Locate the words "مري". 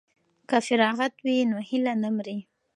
2.15-2.37